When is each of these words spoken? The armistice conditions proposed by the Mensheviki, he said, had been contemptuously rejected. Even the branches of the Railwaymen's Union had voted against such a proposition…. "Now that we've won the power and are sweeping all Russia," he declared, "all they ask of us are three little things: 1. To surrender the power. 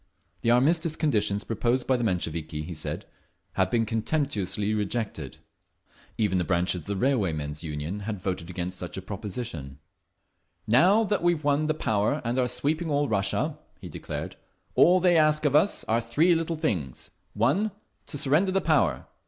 The 0.41 0.49
armistice 0.49 0.95
conditions 0.95 1.43
proposed 1.43 1.85
by 1.85 1.95
the 1.95 2.03
Mensheviki, 2.03 2.63
he 2.63 2.73
said, 2.73 3.05
had 3.51 3.69
been 3.69 3.85
contemptuously 3.85 4.73
rejected. 4.73 5.37
Even 6.17 6.39
the 6.39 6.43
branches 6.43 6.81
of 6.81 6.87
the 6.87 6.95
Railwaymen's 6.95 7.61
Union 7.61 7.99
had 7.99 8.19
voted 8.19 8.49
against 8.49 8.79
such 8.79 8.97
a 8.97 9.01
proposition…. 9.03 9.77
"Now 10.65 11.03
that 11.03 11.21
we've 11.21 11.43
won 11.43 11.67
the 11.67 11.75
power 11.75 12.19
and 12.25 12.39
are 12.39 12.47
sweeping 12.47 12.89
all 12.89 13.09
Russia," 13.09 13.59
he 13.79 13.89
declared, 13.89 14.37
"all 14.73 14.99
they 14.99 15.19
ask 15.19 15.45
of 15.45 15.55
us 15.55 15.83
are 15.83 16.01
three 16.01 16.33
little 16.33 16.55
things: 16.55 17.11
1. 17.35 17.69
To 18.07 18.17
surrender 18.17 18.51
the 18.51 18.59
power. 18.59 19.05